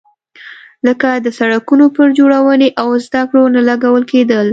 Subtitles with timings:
[0.87, 4.47] لکه د سړکونو پر جوړونې او زده کړو نه لګول کېدل.